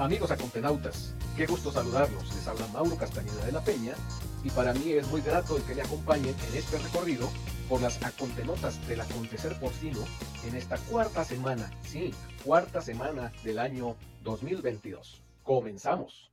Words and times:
Amigos 0.00 0.30
acontenautas, 0.30 1.14
qué 1.36 1.44
gusto 1.44 1.70
saludarlos. 1.70 2.34
Les 2.34 2.48
habla 2.48 2.66
Mauro 2.68 2.96
Castañeda 2.96 3.44
de 3.44 3.52
la 3.52 3.62
Peña 3.62 3.92
y 4.42 4.48
para 4.48 4.72
mí 4.72 4.92
es 4.92 5.06
muy 5.08 5.20
grato 5.20 5.58
el 5.58 5.62
que 5.64 5.74
me 5.74 5.82
acompañen 5.82 6.34
en 6.48 6.56
este 6.56 6.78
recorrido 6.78 7.28
por 7.68 7.82
las 7.82 8.02
acontenotas 8.02 8.80
del 8.88 9.02
acontecer 9.02 9.60
porcino 9.60 9.98
en 10.48 10.56
esta 10.56 10.78
cuarta 10.78 11.22
semana, 11.22 11.70
sí, 11.82 12.14
cuarta 12.46 12.80
semana 12.80 13.30
del 13.44 13.58
año 13.58 13.94
2022. 14.22 15.22
Comenzamos. 15.42 16.32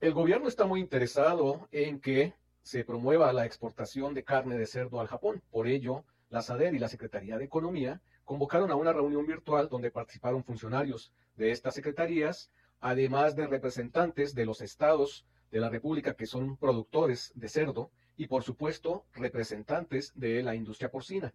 El 0.00 0.14
gobierno 0.14 0.48
está 0.48 0.64
muy 0.64 0.80
interesado 0.80 1.68
en 1.72 2.00
que 2.00 2.32
se 2.62 2.84
promueva 2.84 3.34
la 3.34 3.44
exportación 3.44 4.14
de 4.14 4.24
carne 4.24 4.56
de 4.56 4.64
cerdo 4.64 5.02
al 5.02 5.08
Japón. 5.08 5.42
Por 5.50 5.66
ello, 5.66 6.04
la 6.30 6.40
SADER 6.40 6.74
y 6.74 6.78
la 6.78 6.88
Secretaría 6.88 7.36
de 7.36 7.44
Economía 7.44 8.00
convocaron 8.24 8.70
a 8.70 8.76
una 8.76 8.94
reunión 8.94 9.26
virtual 9.26 9.68
donde 9.68 9.90
participaron 9.90 10.42
funcionarios 10.42 11.12
de 11.36 11.50
estas 11.50 11.74
secretarías, 11.74 12.50
además 12.84 13.34
de 13.34 13.46
representantes 13.46 14.34
de 14.34 14.44
los 14.44 14.60
estados 14.60 15.24
de 15.50 15.58
la 15.58 15.70
República 15.70 16.12
que 16.12 16.26
son 16.26 16.58
productores 16.58 17.32
de 17.34 17.48
cerdo 17.48 17.90
y, 18.14 18.26
por 18.26 18.42
supuesto, 18.42 19.06
representantes 19.14 20.12
de 20.14 20.42
la 20.42 20.54
industria 20.54 20.90
porcina. 20.90 21.32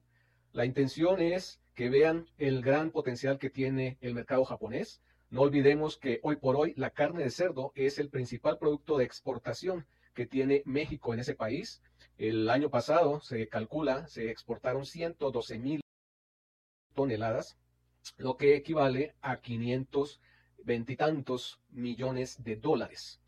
La 0.52 0.66
intención 0.66 1.20
es 1.20 1.60
que 1.74 1.90
vean 1.90 2.28
el 2.38 2.62
gran 2.62 2.92
potencial 2.92 3.40
que 3.40 3.50
tiene 3.50 3.98
el 4.00 4.14
mercado 4.14 4.46
japonés. 4.46 5.02
No 5.32 5.42
olvidemos 5.42 5.98
que 5.98 6.20
hoy 6.22 6.36
por 6.36 6.56
hoy 6.56 6.76
la 6.78 6.92
carne 6.92 7.24
de 7.24 7.32
cerdo 7.32 7.72
es 7.74 7.98
el 7.98 8.12
principal 8.12 8.60
producto 8.60 9.00
de 9.00 9.06
exportación 9.06 9.88
que 10.14 10.28
tiene 10.28 10.62
México 10.66 11.16
en 11.16 11.22
ese 11.22 11.34
país. 11.34 11.82
El 12.20 12.48
año 12.52 12.70
pasado 12.70 13.22
se 13.22 13.48
calcula, 13.48 14.06
se 14.06 14.30
exportaron 14.30 14.86
112 14.86 15.58
mil 15.58 15.82
toneladas, 16.94 17.58
lo 18.18 18.38
que 18.38 18.56
equivale 18.56 19.16
a 19.22 19.38
500 19.38 20.22
veintitantos 20.64 21.60
millones 21.70 22.44
de 22.44 22.56
dólares. 22.56 23.22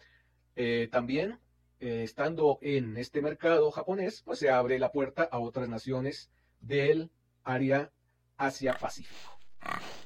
Eh, 0.55 0.89
también, 0.91 1.39
eh, 1.79 2.03
estando 2.03 2.59
en 2.61 2.97
este 2.97 3.21
mercado 3.21 3.71
japonés, 3.71 4.21
pues 4.23 4.39
se 4.39 4.49
abre 4.49 4.79
la 4.79 4.91
puerta 4.91 5.23
a 5.23 5.39
otras 5.39 5.69
naciones 5.69 6.31
del 6.59 7.09
área 7.43 7.91
Asia-Pacífico. 8.37 9.39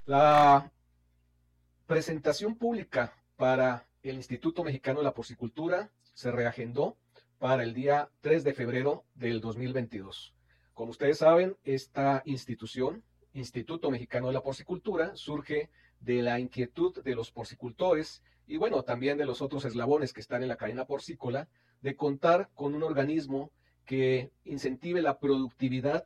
La 0.05 0.71
presentación 1.87 2.55
pública 2.55 3.13
para 3.35 3.87
el 4.03 4.15
Instituto 4.15 4.63
Mexicano 4.63 4.99
de 4.99 5.05
la 5.05 5.13
Porcicultura 5.13 5.89
se 6.13 6.31
reagendó 6.31 6.97
para 7.39 7.63
el 7.63 7.73
día 7.73 8.09
3 8.21 8.43
de 8.43 8.53
febrero 8.53 9.05
del 9.13 9.41
2022. 9.41 10.33
Como 10.73 10.91
ustedes 10.91 11.19
saben, 11.19 11.57
esta 11.63 12.21
institución, 12.25 13.03
Instituto 13.33 13.91
Mexicano 13.91 14.27
de 14.27 14.33
la 14.33 14.43
Porcicultura, 14.43 15.15
surge 15.15 15.69
de 16.05 16.21
la 16.21 16.39
inquietud 16.39 17.01
de 17.03 17.15
los 17.15 17.31
porcicultores 17.31 18.21
y 18.47 18.57
bueno, 18.57 18.83
también 18.83 19.17
de 19.17 19.25
los 19.25 19.41
otros 19.41 19.65
eslabones 19.65 20.13
que 20.13 20.21
están 20.21 20.43
en 20.43 20.49
la 20.49 20.55
cadena 20.55 20.85
porcícola, 20.85 21.49
de 21.81 21.95
contar 21.95 22.49
con 22.53 22.75
un 22.75 22.83
organismo 22.83 23.51
que 23.85 24.31
incentive 24.43 25.01
la 25.01 25.19
productividad, 25.19 26.05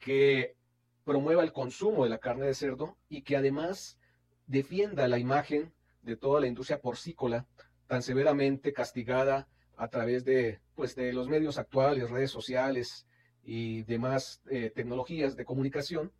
que 0.00 0.56
promueva 1.04 1.44
el 1.44 1.52
consumo 1.52 2.02
de 2.02 2.10
la 2.10 2.18
carne 2.18 2.46
de 2.46 2.54
cerdo 2.54 2.96
y 3.08 3.22
que 3.22 3.36
además 3.36 3.98
defienda 4.46 5.06
la 5.06 5.18
imagen 5.18 5.72
de 6.02 6.16
toda 6.16 6.40
la 6.40 6.48
industria 6.48 6.80
porcícola 6.80 7.46
tan 7.86 8.02
severamente 8.02 8.72
castigada 8.72 9.48
a 9.76 9.88
través 9.88 10.24
de, 10.24 10.60
pues, 10.74 10.96
de 10.96 11.12
los 11.12 11.28
medios 11.28 11.58
actuales, 11.58 12.10
redes 12.10 12.30
sociales 12.30 13.06
y 13.44 13.82
demás 13.84 14.42
eh, 14.50 14.70
tecnologías 14.74 15.36
de 15.36 15.44
comunicación, 15.44 16.12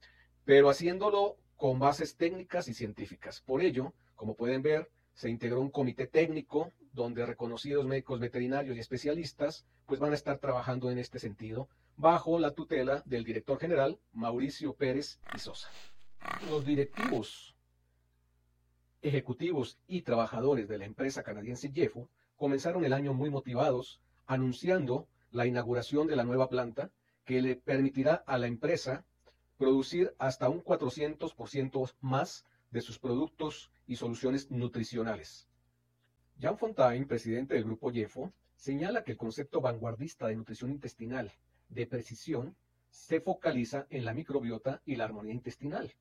pero 0.44 0.70
haciéndolo 0.70 1.36
con 1.62 1.78
bases 1.78 2.16
técnicas 2.16 2.66
y 2.66 2.74
científicas. 2.74 3.40
Por 3.40 3.62
ello, 3.62 3.94
como 4.16 4.34
pueden 4.34 4.62
ver, 4.62 4.90
se 5.14 5.30
integró 5.30 5.60
un 5.60 5.70
comité 5.70 6.08
técnico 6.08 6.72
donde 6.92 7.24
reconocidos 7.24 7.86
médicos 7.86 8.18
veterinarios 8.18 8.76
y 8.76 8.80
especialistas 8.80 9.64
pues 9.86 10.00
van 10.00 10.10
a 10.10 10.16
estar 10.16 10.38
trabajando 10.38 10.90
en 10.90 10.98
este 10.98 11.20
sentido 11.20 11.68
bajo 11.96 12.40
la 12.40 12.50
tutela 12.50 13.04
del 13.06 13.22
director 13.22 13.60
general 13.60 14.00
Mauricio 14.12 14.74
Pérez 14.74 15.20
y 15.36 15.38
Sosa. 15.38 15.68
Los 16.50 16.66
directivos, 16.66 17.54
ejecutivos 19.00 19.78
y 19.86 20.02
trabajadores 20.02 20.66
de 20.66 20.78
la 20.78 20.84
empresa 20.84 21.22
canadiense 21.22 21.70
Jeffo 21.72 22.08
comenzaron 22.34 22.84
el 22.84 22.92
año 22.92 23.14
muy 23.14 23.30
motivados 23.30 24.00
anunciando 24.26 25.06
la 25.30 25.46
inauguración 25.46 26.08
de 26.08 26.16
la 26.16 26.24
nueva 26.24 26.48
planta 26.48 26.90
que 27.24 27.40
le 27.40 27.54
permitirá 27.54 28.14
a 28.26 28.36
la 28.36 28.48
empresa 28.48 29.04
producir 29.62 30.12
hasta 30.18 30.48
un 30.48 30.64
400% 30.64 31.94
más 32.00 32.44
de 32.72 32.80
sus 32.80 32.98
productos 32.98 33.70
y 33.86 33.94
soluciones 33.94 34.50
nutricionales. 34.50 35.46
Jean 36.36 36.58
Fontaine, 36.58 37.06
presidente 37.06 37.54
del 37.54 37.62
grupo 37.62 37.92
Jeffo, 37.92 38.32
señala 38.56 39.04
que 39.04 39.12
el 39.12 39.18
concepto 39.18 39.60
vanguardista 39.60 40.26
de 40.26 40.34
nutrición 40.34 40.72
intestinal 40.72 41.30
de 41.68 41.86
precisión 41.86 42.56
se 42.90 43.20
focaliza 43.20 43.86
en 43.90 44.04
la 44.04 44.14
microbiota 44.14 44.82
y 44.84 44.96
la 44.96 45.04
armonía 45.04 45.32
intestinal. 45.32 45.94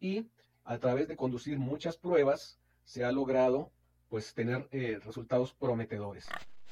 Y 0.00 0.26
a 0.64 0.78
través 0.78 1.06
de 1.06 1.14
conducir 1.14 1.60
muchas 1.60 1.96
pruebas 1.96 2.58
se 2.82 3.04
ha 3.04 3.12
logrado 3.12 3.70
pues 4.08 4.34
tener 4.34 4.66
eh, 4.72 4.98
resultados 5.04 5.52
prometedores. 5.54 6.26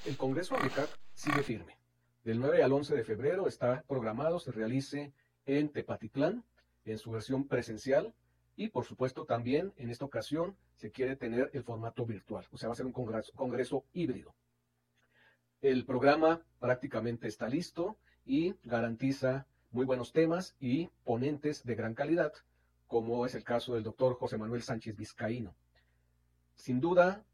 El 0.06 0.16
Congreso 0.16 0.56
AMECAC 0.56 0.90
sigue 1.14 1.44
firme. 1.44 1.78
Del 2.24 2.40
9 2.40 2.64
al 2.64 2.72
11 2.72 2.96
de 2.96 3.04
febrero 3.04 3.46
está 3.46 3.84
programado 3.86 4.40
se 4.40 4.50
realice 4.50 5.12
en 5.46 5.68
Tepatitlán, 5.68 6.44
en 6.84 6.98
su 6.98 7.10
versión 7.10 7.46
presencial, 7.46 8.14
y 8.56 8.68
por 8.68 8.84
supuesto 8.84 9.24
también 9.24 9.72
en 9.76 9.90
esta 9.90 10.04
ocasión 10.04 10.56
se 10.76 10.90
quiere 10.90 11.16
tener 11.16 11.50
el 11.52 11.64
formato 11.64 12.04
virtual, 12.04 12.46
o 12.52 12.58
sea, 12.58 12.68
va 12.68 12.74
a 12.74 12.76
ser 12.76 12.86
un 12.86 12.92
congreso, 12.92 13.32
congreso 13.34 13.84
híbrido. 13.92 14.34
El 15.60 15.84
programa 15.84 16.42
prácticamente 16.58 17.28
está 17.28 17.48
listo 17.48 17.96
y 18.26 18.54
garantiza 18.64 19.46
muy 19.70 19.86
buenos 19.86 20.12
temas 20.12 20.54
y 20.60 20.90
ponentes 21.04 21.64
de 21.64 21.74
gran 21.74 21.94
calidad, 21.94 22.32
como 22.86 23.24
es 23.24 23.34
el 23.34 23.44
caso 23.44 23.74
del 23.74 23.84
doctor 23.84 24.16
José 24.16 24.36
Manuel 24.36 24.62
Sánchez 24.62 24.96
Vizcaíno. 24.96 25.54
Sin 26.56 26.80
duda, 26.80 27.24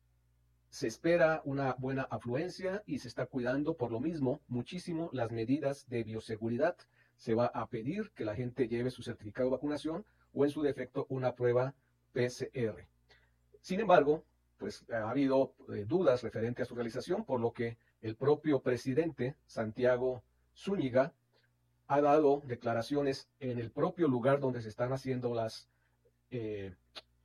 se 0.70 0.86
espera 0.86 1.42
una 1.44 1.74
buena 1.74 2.02
afluencia 2.02 2.82
y 2.86 2.98
se 2.98 3.08
está 3.08 3.26
cuidando 3.26 3.74
por 3.74 3.90
lo 3.90 4.00
mismo 4.00 4.40
muchísimo 4.46 5.08
las 5.12 5.32
medidas 5.32 5.88
de 5.88 6.04
bioseguridad 6.04 6.76
se 7.18 7.34
va 7.34 7.46
a 7.46 7.66
pedir 7.66 8.10
que 8.12 8.24
la 8.24 8.34
gente 8.34 8.68
lleve 8.68 8.90
su 8.90 9.02
certificado 9.02 9.48
de 9.48 9.56
vacunación 9.56 10.06
o 10.32 10.44
en 10.44 10.50
su 10.50 10.62
defecto 10.62 11.04
una 11.10 11.34
prueba 11.34 11.74
PCR. 12.12 12.86
Sin 13.60 13.80
embargo, 13.80 14.24
pues 14.56 14.84
ha 14.90 15.10
habido 15.10 15.54
eh, 15.74 15.84
dudas 15.86 16.22
referente 16.22 16.62
a 16.62 16.64
su 16.64 16.74
realización, 16.74 17.24
por 17.24 17.40
lo 17.40 17.52
que 17.52 17.76
el 18.00 18.14
propio 18.16 18.60
presidente 18.60 19.36
Santiago 19.46 20.22
Zúñiga 20.56 21.12
ha 21.88 22.00
dado 22.00 22.42
declaraciones 22.46 23.28
en 23.40 23.58
el 23.58 23.70
propio 23.72 24.08
lugar 24.08 24.38
donde 24.40 24.62
se 24.62 24.68
están 24.68 24.92
haciendo 24.92 25.34
las 25.34 25.68
eh, 26.30 26.74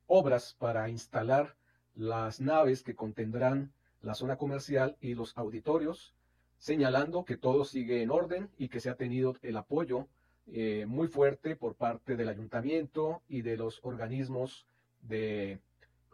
obras 0.06 0.56
para 0.58 0.88
instalar 0.88 1.56
las 1.94 2.40
naves 2.40 2.82
que 2.82 2.96
contendrán 2.96 3.72
la 4.00 4.14
zona 4.14 4.36
comercial 4.36 4.96
y 5.00 5.14
los 5.14 5.36
auditorios 5.36 6.14
señalando 6.64 7.26
que 7.26 7.36
todo 7.36 7.66
sigue 7.66 8.00
en 8.00 8.10
orden 8.10 8.48
y 8.56 8.68
que 8.68 8.80
se 8.80 8.88
ha 8.88 8.94
tenido 8.94 9.36
el 9.42 9.58
apoyo 9.58 10.08
eh, 10.46 10.86
muy 10.86 11.08
fuerte 11.08 11.56
por 11.56 11.74
parte 11.74 12.16
del 12.16 12.30
ayuntamiento 12.30 13.20
y 13.28 13.42
de 13.42 13.58
los 13.58 13.80
organismos 13.82 14.66
de, 15.02 15.60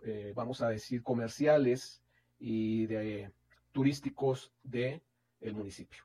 eh, 0.02 0.32
vamos 0.34 0.60
a 0.60 0.68
decir, 0.68 1.04
comerciales 1.04 2.02
y 2.40 2.86
de 2.86 3.30
turísticos 3.70 4.50
del 4.64 5.00
el 5.40 5.54
municipio. 5.54 6.02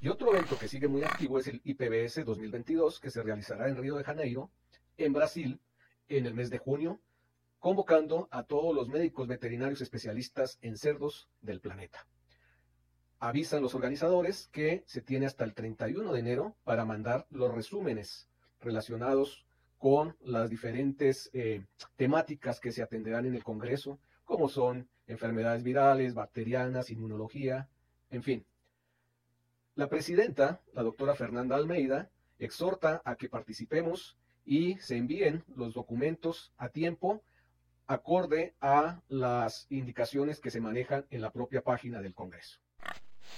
Y 0.00 0.08
otro 0.08 0.34
evento 0.34 0.58
que 0.58 0.66
sigue 0.66 0.88
muy 0.88 1.04
activo 1.04 1.38
es 1.38 1.46
el 1.46 1.60
IPBS 1.62 2.24
2022, 2.24 2.98
que 2.98 3.10
se 3.10 3.22
realizará 3.22 3.68
en 3.68 3.76
Río 3.76 3.94
de 3.94 4.02
Janeiro, 4.02 4.50
en 4.96 5.12
Brasil, 5.12 5.60
en 6.08 6.26
el 6.26 6.34
mes 6.34 6.50
de 6.50 6.58
junio, 6.58 6.98
convocando 7.60 8.26
a 8.32 8.42
todos 8.42 8.74
los 8.74 8.88
médicos 8.88 9.28
veterinarios 9.28 9.80
especialistas 9.80 10.58
en 10.60 10.76
cerdos 10.76 11.28
del 11.40 11.60
planeta 11.60 12.04
avisan 13.20 13.62
los 13.62 13.74
organizadores 13.74 14.48
que 14.50 14.82
se 14.86 15.02
tiene 15.02 15.26
hasta 15.26 15.44
el 15.44 15.54
31 15.54 16.12
de 16.12 16.20
enero 16.20 16.56
para 16.64 16.86
mandar 16.86 17.26
los 17.30 17.54
resúmenes 17.54 18.28
relacionados 18.60 19.46
con 19.78 20.16
las 20.20 20.50
diferentes 20.50 21.30
eh, 21.32 21.64
temáticas 21.96 22.60
que 22.60 22.72
se 22.72 22.82
atenderán 22.82 23.26
en 23.26 23.34
el 23.34 23.44
Congreso, 23.44 23.98
como 24.24 24.48
son 24.48 24.88
enfermedades 25.06 25.62
virales, 25.62 26.14
bacterianas, 26.14 26.90
inmunología, 26.90 27.68
en 28.10 28.22
fin. 28.22 28.44
La 29.74 29.88
presidenta, 29.88 30.60
la 30.72 30.82
doctora 30.82 31.14
Fernanda 31.14 31.56
Almeida, 31.56 32.10
exhorta 32.38 33.02
a 33.04 33.16
que 33.16 33.28
participemos 33.28 34.18
y 34.44 34.78
se 34.78 34.96
envíen 34.96 35.44
los 35.56 35.74
documentos 35.74 36.52
a 36.56 36.70
tiempo 36.70 37.22
acorde 37.86 38.54
a 38.60 39.02
las 39.08 39.66
indicaciones 39.68 40.40
que 40.40 40.50
se 40.50 40.60
manejan 40.60 41.06
en 41.10 41.20
la 41.20 41.32
propia 41.32 41.62
página 41.62 42.00
del 42.00 42.14
Congreso. 42.14 42.60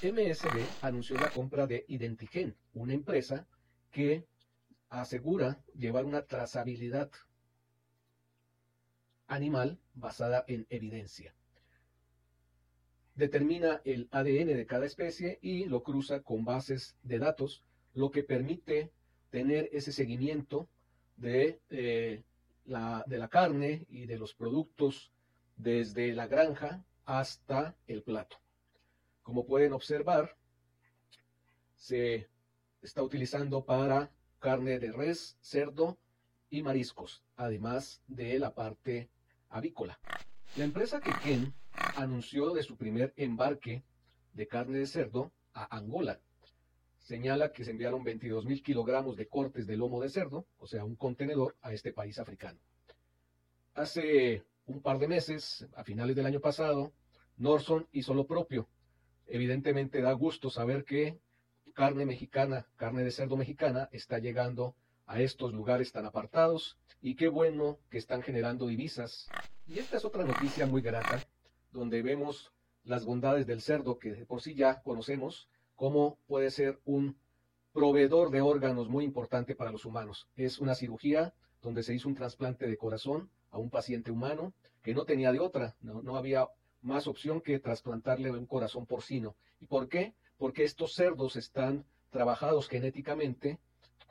MSD 0.02 0.66
anunció 0.80 1.16
la 1.16 1.30
compra 1.30 1.66
de 1.66 1.84
Identigen, 1.86 2.56
una 2.74 2.92
empresa 2.92 3.46
que 3.92 4.26
asegura 4.88 5.62
llevar 5.74 6.04
una 6.04 6.22
trazabilidad 6.26 7.10
animal 9.28 9.78
basada 9.94 10.44
en 10.48 10.66
evidencia. 10.70 11.34
Determina 13.14 13.80
el 13.84 14.08
ADN 14.10 14.56
de 14.56 14.66
cada 14.66 14.86
especie 14.86 15.38
y 15.40 15.66
lo 15.66 15.82
cruza 15.82 16.22
con 16.22 16.44
bases 16.44 16.96
de 17.02 17.18
datos, 17.18 17.62
lo 17.94 18.10
que 18.10 18.24
permite 18.24 18.90
tener 19.30 19.68
ese 19.72 19.92
seguimiento 19.92 20.68
de, 21.16 21.60
eh, 21.70 22.24
la 22.64 23.28
carne 23.30 23.86
y 23.88 24.06
de 24.06 24.18
los 24.18 24.34
productos 24.34 25.12
desde 25.56 26.12
la 26.12 26.26
granja 26.26 26.84
hasta 27.04 27.76
el 27.86 28.02
plato. 28.02 28.42
Como 29.22 29.46
pueden 29.46 29.72
observar, 29.72 30.36
se 31.76 32.28
está 32.80 33.02
utilizando 33.02 33.64
para 33.64 34.10
carne 34.38 34.78
de 34.78 34.92
res, 34.92 35.36
cerdo 35.40 35.98
y 36.50 36.62
mariscos, 36.62 37.22
además 37.36 38.02
de 38.08 38.38
la 38.38 38.54
parte 38.54 39.08
avícola. 39.48 39.98
La 40.56 40.64
empresa 40.64 41.00
Quequén 41.00 41.54
anunció 41.96 42.52
de 42.52 42.62
su 42.62 42.76
primer 42.76 43.14
embarque 43.16 43.84
de 44.32 44.46
carne 44.48 44.78
de 44.78 44.86
cerdo 44.86 45.32
a 45.54 45.76
Angola. 45.76 46.20
Señala 46.98 47.52
que 47.52 47.64
se 47.64 47.72
enviaron 47.72 48.04
22 48.04 48.44
mil 48.44 48.62
kilogramos 48.62 49.16
de 49.16 49.28
cortes 49.28 49.66
de 49.66 49.76
lomo 49.76 50.00
de 50.00 50.08
cerdo, 50.08 50.46
o 50.58 50.66
sea, 50.66 50.84
un 50.84 50.96
contenedor, 50.96 51.56
a 51.62 51.72
este 51.72 51.92
país 51.92 52.18
africano. 52.18 52.60
Hace 53.74 54.44
un 54.66 54.82
par 54.82 54.98
de 54.98 55.08
meses, 55.08 55.66
a 55.74 55.84
finales 55.84 56.14
del 56.14 56.26
año 56.26 56.40
pasado, 56.40 56.92
Norson 57.36 57.88
hizo 57.92 58.14
lo 58.14 58.26
propio. 58.26 58.68
Evidentemente 59.26 60.00
da 60.00 60.12
gusto 60.12 60.50
saber 60.50 60.84
que 60.84 61.18
carne 61.74 62.04
mexicana, 62.04 62.66
carne 62.76 63.04
de 63.04 63.10
cerdo 63.10 63.36
mexicana, 63.36 63.88
está 63.92 64.18
llegando 64.18 64.74
a 65.06 65.20
estos 65.20 65.52
lugares 65.52 65.92
tan 65.92 66.06
apartados 66.06 66.76
y 67.00 67.16
qué 67.16 67.28
bueno 67.28 67.78
que 67.90 67.98
están 67.98 68.22
generando 68.22 68.66
divisas. 68.66 69.28
Y 69.66 69.78
esta 69.78 69.96
es 69.96 70.04
otra 70.04 70.24
noticia 70.24 70.66
muy 70.66 70.82
grata, 70.82 71.20
donde 71.72 72.02
vemos 72.02 72.52
las 72.84 73.04
bondades 73.04 73.46
del 73.46 73.60
cerdo 73.60 73.98
que 73.98 74.26
por 74.26 74.42
sí 74.42 74.54
ya 74.54 74.82
conocemos, 74.82 75.48
cómo 75.76 76.18
puede 76.26 76.50
ser 76.50 76.80
un 76.84 77.16
proveedor 77.72 78.30
de 78.30 78.40
órganos 78.40 78.88
muy 78.88 79.04
importante 79.04 79.54
para 79.54 79.72
los 79.72 79.84
humanos. 79.84 80.28
Es 80.36 80.58
una 80.58 80.74
cirugía 80.74 81.34
donde 81.62 81.82
se 81.82 81.94
hizo 81.94 82.08
un 82.08 82.14
trasplante 82.14 82.66
de 82.66 82.76
corazón 82.76 83.30
a 83.50 83.58
un 83.58 83.70
paciente 83.70 84.10
humano 84.10 84.52
que 84.82 84.94
no 84.94 85.04
tenía 85.04 85.32
de 85.32 85.40
otra, 85.40 85.76
no, 85.80 86.02
no 86.02 86.16
había 86.16 86.48
más 86.82 87.06
opción 87.06 87.40
que 87.40 87.58
trasplantarle 87.58 88.30
un 88.30 88.46
corazón 88.46 88.86
porcino. 88.86 89.34
¿Y 89.60 89.66
por 89.66 89.88
qué? 89.88 90.14
Porque 90.36 90.64
estos 90.64 90.94
cerdos 90.94 91.36
están 91.36 91.84
trabajados 92.10 92.68
genéticamente 92.68 93.58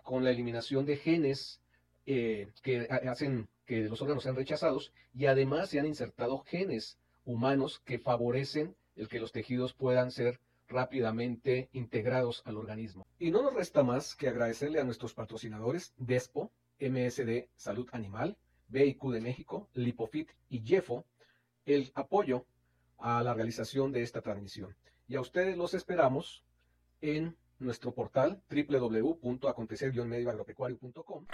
con 0.04 0.24
la 0.24 0.32
eliminación 0.32 0.86
de 0.86 0.98
genes 0.98 1.62
eh, 2.06 2.50
que 2.64 2.88
hacen 2.90 3.48
que 3.66 3.82
los 3.82 4.02
órganos 4.02 4.24
sean 4.24 4.36
rechazados 4.36 4.92
y 5.14 5.28
además 5.28 5.70
se 5.70 5.80
han 5.80 5.86
insertado 5.86 6.40
genes 6.40 6.98
humanos 7.26 7.80
que 7.86 8.00
favorecen 8.00 8.76
el 8.96 9.08
que 9.08 9.20
los 9.20 9.32
tejidos 9.32 9.74
puedan 9.74 10.12
ser 10.12 10.40
rápidamente 10.68 11.70
integrados 11.74 12.42
al 12.46 12.58
organismo. 12.58 13.06
Y 13.20 13.32
no 13.32 13.42
nos 13.42 13.54
resta 13.54 13.84
más 13.84 14.16
que 14.16 14.30
agradecerle 14.30 14.80
a 14.80 14.84
nuestros 14.84 15.14
patrocinadores 15.14 15.94
Despo, 15.98 16.52
MSD 16.80 17.50
Salud 17.56 17.88
Animal, 17.92 18.38
BIQ 18.70 19.12
de 19.12 19.22
México, 19.22 19.70
Lipofit 19.74 20.30
y 20.50 20.62
Jeffo 20.66 21.06
el 21.66 21.92
apoyo 21.94 22.46
a 23.02 23.22
la 23.24 23.34
realización 23.34 23.92
de 23.92 24.04
esta 24.04 24.22
transmisión. 24.22 24.76
Y 25.08 25.16
a 25.16 25.22
ustedes 25.22 25.58
los 25.58 25.74
esperamos 25.74 26.46
en 27.02 27.36
nuestro 27.60 27.94
portal 27.94 28.42
www.acontecer-medioagropecuario.com 28.50 31.26